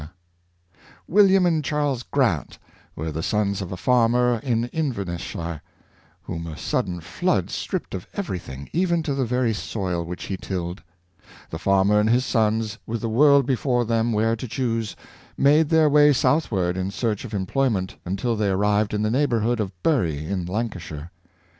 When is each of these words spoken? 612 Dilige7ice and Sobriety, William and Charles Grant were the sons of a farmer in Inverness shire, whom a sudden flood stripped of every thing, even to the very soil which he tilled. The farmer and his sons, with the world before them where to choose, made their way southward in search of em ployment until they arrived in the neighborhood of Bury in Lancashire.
612 0.01 0.09
Dilige7ice 0.09 0.17
and 0.17 0.73
Sobriety, 0.73 1.13
William 1.13 1.45
and 1.55 1.63
Charles 1.63 2.01
Grant 2.03 2.59
were 2.95 3.11
the 3.11 3.21
sons 3.23 3.61
of 3.61 3.71
a 3.71 3.77
farmer 3.77 4.39
in 4.41 4.65
Inverness 4.73 5.21
shire, 5.21 5.61
whom 6.23 6.47
a 6.47 6.57
sudden 6.57 7.01
flood 7.01 7.51
stripped 7.51 7.93
of 7.93 8.07
every 8.15 8.39
thing, 8.39 8.67
even 8.73 9.03
to 9.03 9.13
the 9.13 9.25
very 9.25 9.53
soil 9.53 10.03
which 10.03 10.23
he 10.23 10.37
tilled. 10.37 10.81
The 11.51 11.59
farmer 11.59 11.99
and 11.99 12.09
his 12.09 12.25
sons, 12.25 12.79
with 12.87 13.01
the 13.01 13.09
world 13.09 13.45
before 13.45 13.85
them 13.85 14.11
where 14.11 14.35
to 14.35 14.47
choose, 14.47 14.95
made 15.37 15.69
their 15.69 15.87
way 15.87 16.13
southward 16.13 16.75
in 16.77 16.89
search 16.89 17.23
of 17.23 17.35
em 17.35 17.45
ployment 17.45 17.97
until 18.03 18.35
they 18.35 18.49
arrived 18.49 18.95
in 18.95 19.03
the 19.03 19.11
neighborhood 19.11 19.59
of 19.59 19.71
Bury 19.83 20.25
in 20.25 20.45
Lancashire. 20.47 21.11